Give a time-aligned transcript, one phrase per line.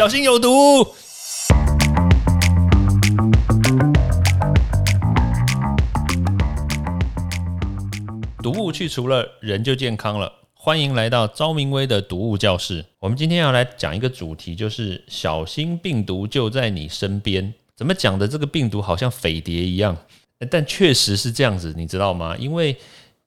[0.00, 0.48] 小心有毒。
[8.42, 10.32] 毒物去除了，人就健康了。
[10.54, 12.82] 欢迎来到昭明威的毒物教室。
[12.98, 17.52] 我们今天要来讲一个主题，就是小心病毒就在你身边。
[17.76, 18.26] 怎么讲的？
[18.26, 19.94] 这个病毒好像匪谍一样，
[20.50, 22.34] 但确实是这样子，你知道吗？
[22.38, 22.74] 因为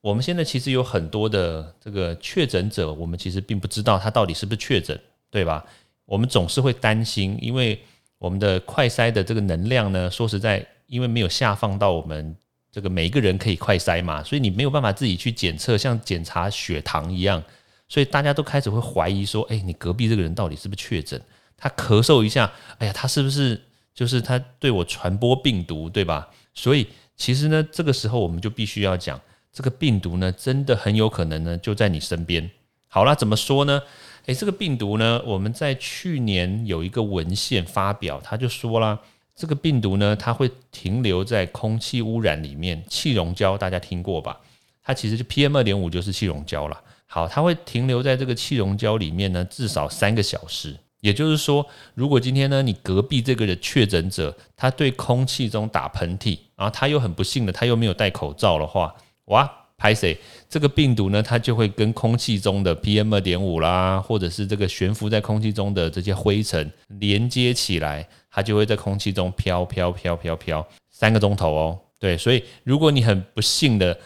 [0.00, 4.96] 我们现在其实有很多的这个确诊者，我们其实并不知道他到底是不是确诊，
[5.32, 5.66] 对吧？
[6.10, 7.80] 我们总是会担心，因为
[8.18, 12.36] 我们的快筛的这个能量呢，说实在，因为没有下放到我们。
[12.72, 17.40] 这个每一个人可以快筛嘛，所以你没有办法自己去检测，像检查血糖一样，
[17.88, 21.20] 所以大家都开始会怀疑说，哎，你隔壁这个人到底是不是确诊？
[21.56, 23.60] 他咳嗽一下，哎呀，他是不是
[23.94, 26.28] 就是他对我传播病毒，对吧？
[26.54, 29.20] 所以其实呢，这个时候我们就必须要讲，
[29.52, 32.50] 这个病毒呢，真的很有可能呢就在你身边。
[32.86, 33.82] 好了，怎么说呢？
[34.26, 39.00] 诶，这个病毒呢，我们在去年有一个文献发表，他就说了。
[39.36, 44.38] 这个病毒呢，它会停留在空气污染里面，气溶胶大家听过吧？
[44.82, 46.78] 它其实就 PM 二点五就是气溶胶了。
[47.06, 50.76] 好，它会停留在这个气溶胶里面呢，至少三个小时。
[51.00, 58.94] 也就是说，如果今天呢，你隔壁这个的确诊者，他对空气中打喷嚏，然后他又很不幸的，他又没有戴口罩的话，
[59.26, 59.50] 哇！
[59.80, 60.14] 拍谁？
[60.46, 71.78] 这个病毒呢，它就会跟空气中的 PM 二点五啦，或者是这个悬浮在空气中的这些灰尘连接起来，它就会在空气中飘飘飘飘飘三个钟头哦。
[71.98, 73.98] 对，所以如果你很不幸的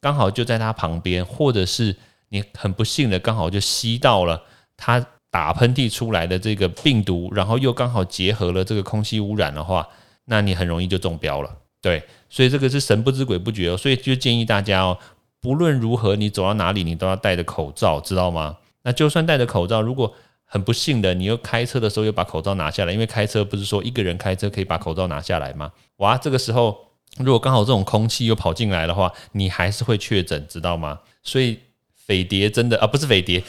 [0.00, 1.94] 刚好就在它旁边，或者是
[2.30, 4.42] 你很不幸的刚好就吸到了
[4.76, 9.86] 它打喷嚏出来的这个病毒，然后又刚好结合了这个空气污染的话，
[10.24, 11.56] 那你很容易就中标了。
[11.82, 14.98] 对，所以这个是神不知鬼不觉哦，所以就建议大家哦。
[15.40, 18.58] 不论如何，你走到哪里，你都要戴着口罩，知道吗？
[18.82, 25.72] 那就算戴着口罩，如果很不幸的，你又开车的时候又把口罩拿下来，因为开车不是说一个人开车可以把口罩拿下来吗？
[25.96, 26.76] 哇，这个时候
[27.18, 31.00] 如果刚好这种空气又跑进来的话，你还是会确诊，知道吗？
[31.22, 31.58] 所以
[31.94, 33.42] 匪谍真的啊，不是匪谍，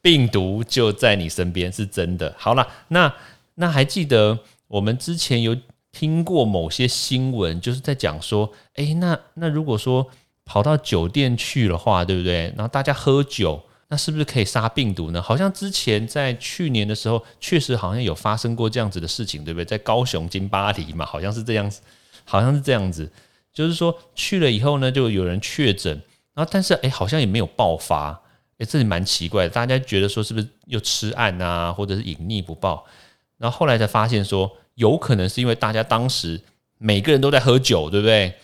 [0.00, 2.32] 病毒就在你身边，是真的。
[2.38, 3.12] 好了，那
[3.56, 4.38] 那还记得
[4.68, 5.56] 我们之前有
[5.90, 10.08] 听过某些新闻，就是在讲说，诶，那那如果说。
[10.46, 12.44] 跑到酒店去的话，对不对？
[12.56, 15.20] 然后大家喝酒，那是不是可以杀病毒呢？
[15.20, 19.64] 好像之前在去年的时候，确实好像有发生过这样子的事情，对不对？
[19.64, 21.82] 在高雄金巴黎嘛，好像是这样子，
[22.24, 23.10] 好像是这样子。
[23.52, 25.92] 就是说去了以后呢，就有人确诊，
[26.32, 28.20] 然后但是哎，好像也没有爆发，
[28.58, 29.50] 哎，这里蛮奇怪的。
[29.50, 32.84] 大家觉得说是不是又吃案啊，或者是隐匿不报？
[33.38, 36.40] 然后后来才发现说，有可能是因为大家当时
[36.78, 38.34] 每个人都在喝酒，对不对？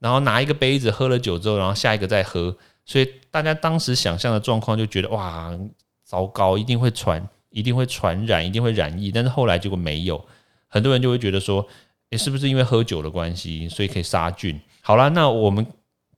[0.00, 5.56] 然后拿一个杯子喝了酒之后，然后下一个再喝，所以大家当时想象的状况就觉得哇，
[6.04, 9.12] 糟糕，一定会传，一定会传染，一定会染疫。
[9.12, 10.26] 但是后来结果没有，
[10.66, 11.64] 很多人就会觉得说，
[12.10, 14.60] 诶，是不是因为喝酒的关系，所以可以杀菌？
[14.80, 15.66] 好了，那我们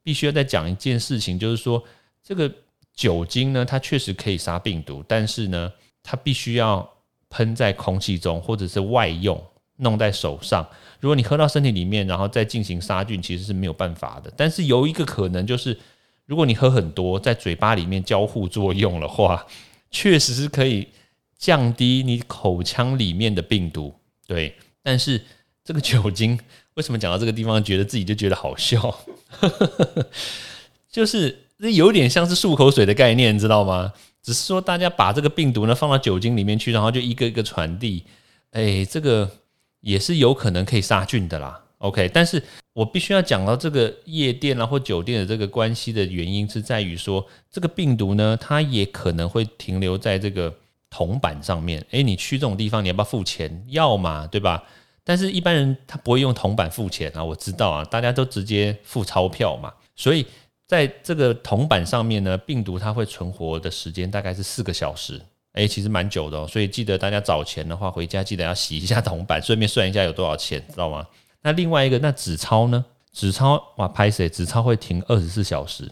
[0.02, 1.82] 必须要再讲一件事情，就是说
[2.22, 2.50] 这个
[2.94, 5.72] 酒精呢，它确实可以杀病毒，但是呢，
[6.02, 6.88] 它必须要
[7.28, 9.42] 喷在空气中，或者是外用。
[9.78, 10.66] 弄在手上，
[11.00, 14.32] 如果你喝到身体里面，然后再进行杀菌，其实是没有办法的。
[14.36, 15.76] 但是有一个可能就是，
[16.26, 19.44] 如果你喝很多，在嘴巴里面交互作用的话，
[19.90, 20.86] 确实是可以
[21.36, 23.92] 降低你口腔里面的病毒。
[24.26, 25.20] 对，但是
[25.64, 26.38] 这个酒精
[26.74, 29.00] 为什么讲到这个地方，觉得自己就觉得好笑？
[30.88, 33.92] 就是这有点像是漱口水的概念，知道吗？
[34.22, 38.04] 只是说大家把这个病毒呢放到酒精里面去，然后就一个一个传递。
[38.52, 39.28] 哎，这个。
[39.82, 50.54] 也是有可能可以杀菌的啦，OK，但是我必须要讲到这个夜店啊或酒店的这个关系的原因是在于说，这个病毒呢，它也可能会停留在这个
[50.88, 51.84] 铜板上面。
[51.90, 53.64] 诶，你去这种地方，你要不要付钱？
[53.68, 54.64] 要嘛，对吧？
[55.04, 59.72] 但是一般人他不会用铜板付钱啊，我知道啊，大家都直接付钞票嘛。
[59.96, 60.24] 所以
[60.68, 65.20] 在这个铜板上面呢，病毒它会存活的时间大概是四个小时。
[65.52, 71.06] 哎，其实蛮久的哦，所以记得大家找钱的话，回家记得要洗一下铜板，顺便算一下有多少钱，知道吗？
[71.42, 72.82] 那另外一个，那纸钞呢？
[73.12, 74.26] 纸钞哇，拍谁？
[74.30, 75.86] 纸钞会停二十四小时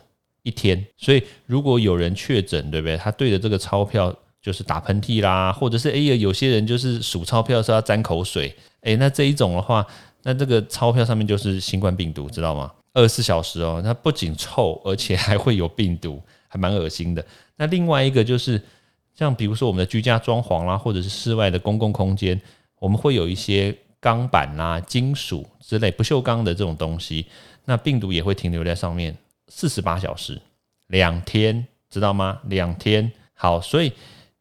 [0.45, 2.97] 一天，所以如果有人确诊，对不对？
[2.97, 9.87] 他对着这个钞票就是打喷嚏啦，或者是哎呀，有些人就是数钞票的时候要沾口水，哎，那这一种的话，
[10.23, 12.73] 那这个钞票上面就是新冠病毒，知道吗？
[12.95, 17.23] 二十四小时哦，它不仅臭，而且还会有病毒，还蛮恶心的。
[17.57, 18.59] 那另外一个就是。
[19.21, 22.41] 像比如说我们的居家装潢啦，或者是室外的公共空间，
[22.79, 27.27] 我们会有一些钢板啦、金属之类不锈钢的这种东西，
[27.67, 29.15] 那病毒也会停留在上面
[29.49, 30.41] 四十八小时，
[30.87, 32.41] 两天，知道吗？
[32.45, 33.13] 两天。
[33.35, 33.93] 好，所以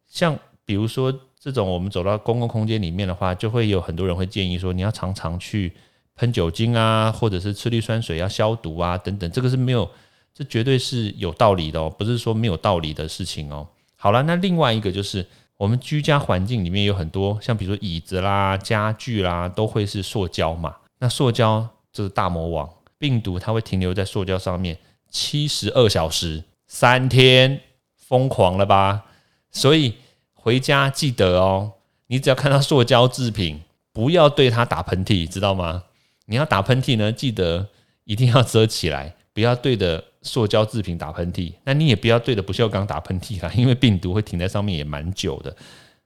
[0.08, 5.74] 像比如说这种我们走到公共空间里面的话，就会有很多人会建议说，你要常常去
[6.16, 9.92] 喷酒精啊，或者是次氯酸水要消毒啊，等等，这个是没有，
[10.34, 13.68] 这绝对是有道理的哦，不是说没有道理的事情哦。
[14.02, 20.78] 好了，那另外一个就是我们居家环境里面有很多，像比如说椅子啦、家具啦，都会是塑胶嘛。
[21.00, 24.78] 那塑胶就是大魔王，病毒它会停留在塑胶上面
[25.12, 27.60] 七十二小时，三天，
[27.98, 29.06] 疯狂了吧？
[29.52, 29.96] 所以。
[30.42, 31.74] 回家记得哦，
[32.08, 33.60] 你只要看到塑胶制品，
[33.92, 35.84] 不要对它打喷嚏，知道吗？
[36.28, 37.68] 你要打喷嚏呢，记得
[38.06, 41.54] 一定要遮起来，不要对着塑胶制品打喷嚏。
[41.64, 45.56] 那你也不要对着不锈钢打喷嚏啦， 因为病毒会停在上面也蛮久的。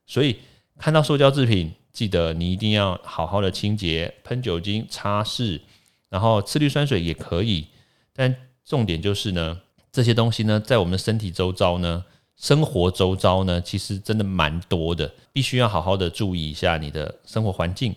[0.06, 0.36] 所以
[0.78, 5.60] 看到塑胶制品，记得你一定要好好的清洁，喷酒精擦拭，
[6.08, 7.66] 然后次氯酸水也可以。
[8.14, 8.32] 但
[8.64, 9.60] 重点就是呢，
[9.90, 12.04] 这些东西呢，在我们身体周遭呢。
[12.36, 17.94] 生活周遭呢，其实真的蛮多的，必须要好好的注意一下你的生活环境。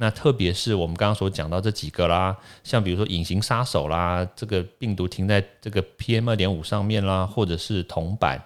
[0.00, 8.40] 那特别是我们刚刚所讲到这几个啦，像比如说隐形杀手啦，这个病毒停在这个 PM 二点五上面啦，或者是铜板，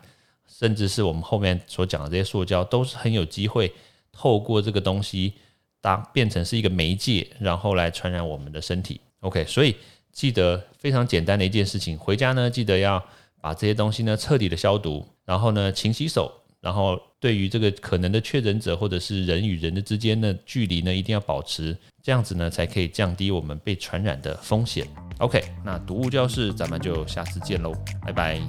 [0.49, 3.71] 甚至是我们后面所讲的这些塑胶，都是很有机会
[4.13, 5.35] 透过这个东西
[5.83, 8.99] 当变成是一个媒介，然后来传染我们的身体。
[9.21, 9.77] OK，所以
[10.11, 13.05] 记得非常简单的一件事情，回家呢记得要
[13.43, 15.07] 把这些东西呢彻底的消毒。
[15.27, 16.42] 然后呢，勤洗手。
[16.63, 24.87] 然后对于这个可能的确诊者或者是人与人的之间的距离呢，一定要保持，这样子呢才可以降低我们被传染的风险。
[25.19, 27.75] OK，那毒物教室咱们就下次见喽，
[28.07, 28.41] 拜拜！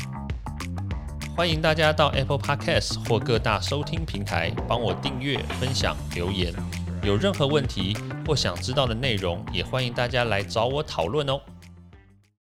[1.35, 6.53] 欢迎大家到 Apple Podcast 或各大收听平台帮我订阅、分享、留言。
[7.01, 11.41] 有任何问题或想知道的内容，也欢迎大家来找我讨论哦。